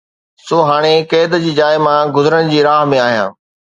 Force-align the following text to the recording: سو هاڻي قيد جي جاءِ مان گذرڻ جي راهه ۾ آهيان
سو 0.45 0.57
هاڻي 0.69 0.93
قيد 1.11 1.31
جي 1.43 1.53
جاءِ 1.59 1.75
مان 1.87 2.13
گذرڻ 2.15 2.51
جي 2.55 2.65
راهه 2.69 2.89
۾ 2.95 3.03
آهيان 3.07 3.41